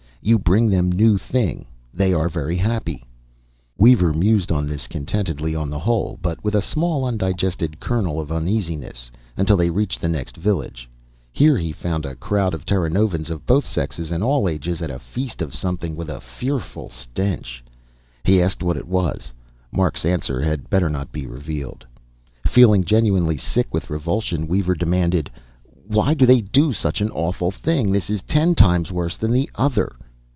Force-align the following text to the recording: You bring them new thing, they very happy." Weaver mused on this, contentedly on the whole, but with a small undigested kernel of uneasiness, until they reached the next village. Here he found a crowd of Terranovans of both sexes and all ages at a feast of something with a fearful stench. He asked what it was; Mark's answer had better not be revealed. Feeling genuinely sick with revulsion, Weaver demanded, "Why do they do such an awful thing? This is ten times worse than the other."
You 0.23 0.37
bring 0.37 0.69
them 0.69 0.91
new 0.91 1.17
thing, 1.17 1.65
they 1.91 2.13
very 2.13 2.55
happy." 2.55 3.03
Weaver 3.79 4.13
mused 4.13 4.51
on 4.51 4.67
this, 4.67 4.85
contentedly 4.85 5.55
on 5.55 5.71
the 5.71 5.79
whole, 5.79 6.19
but 6.21 6.43
with 6.43 6.53
a 6.53 6.61
small 6.61 7.05
undigested 7.05 7.79
kernel 7.79 8.19
of 8.19 8.31
uneasiness, 8.31 9.09
until 9.35 9.57
they 9.57 9.71
reached 9.71 9.99
the 9.99 10.07
next 10.07 10.37
village. 10.37 10.87
Here 11.31 11.57
he 11.57 11.71
found 11.71 12.05
a 12.05 12.13
crowd 12.13 12.53
of 12.53 12.67
Terranovans 12.67 13.31
of 13.31 13.47
both 13.47 13.65
sexes 13.65 14.11
and 14.11 14.23
all 14.23 14.47
ages 14.47 14.79
at 14.83 14.91
a 14.91 14.99
feast 14.99 15.41
of 15.41 15.55
something 15.55 15.95
with 15.95 16.07
a 16.07 16.21
fearful 16.21 16.91
stench. 16.91 17.63
He 18.23 18.43
asked 18.43 18.61
what 18.61 18.77
it 18.77 18.87
was; 18.87 19.33
Mark's 19.71 20.05
answer 20.05 20.39
had 20.39 20.69
better 20.69 20.87
not 20.87 21.11
be 21.11 21.25
revealed. 21.25 21.83
Feeling 22.45 22.83
genuinely 22.83 23.37
sick 23.39 23.73
with 23.73 23.89
revulsion, 23.89 24.45
Weaver 24.47 24.75
demanded, 24.75 25.31
"Why 25.87 26.13
do 26.13 26.27
they 26.27 26.41
do 26.41 26.73
such 26.73 27.01
an 27.01 27.09
awful 27.09 27.49
thing? 27.49 27.91
This 27.91 28.07
is 28.07 28.21
ten 28.21 28.53
times 28.53 28.91
worse 28.91 29.17
than 29.17 29.31
the 29.31 29.49
other." 29.55 29.95